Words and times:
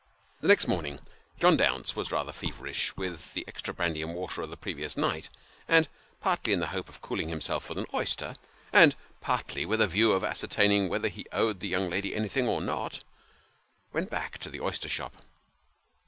The 0.39 0.47
next 0.47 0.67
morning, 0.67 0.97
John. 1.39 1.55
Dounce 1.57 1.95
was 1.95 2.11
rather 2.11 2.31
feverish 2.31 2.97
with 2.97 3.35
the 3.35 3.43
extra 3.47 3.71
brandy 3.71 4.01
and 4.01 4.15
water 4.15 4.41
of 4.41 4.49
the 4.49 4.57
previous 4.57 4.97
night; 4.97 5.29
and, 5.67 5.87
partly 6.19 6.53
in 6.53 6.59
the 6.59 6.69
hope 6.73 6.89
of 6.89 7.01
cooling 7.01 7.29
himself 7.29 7.69
with 7.69 7.77
an 7.77 7.85
oyster, 7.93 8.33
and 8.73 8.95
partly 9.19 9.63
with 9.63 9.77
the 9.79 9.85
view 9.85 10.13
of 10.13 10.23
ascer 10.23 10.47
taining 10.49 10.89
whether 10.89 11.07
he 11.07 11.27
owed 11.31 11.59
the 11.59 11.67
young 11.67 11.87
lady 11.87 12.15
anything, 12.15 12.47
or 12.47 12.61
not, 12.61 13.01
went 13.93 14.09
back 14.09 14.39
to 14.39 14.49
the 14.49 14.59
oyster 14.61 14.89
shop. 14.89 15.21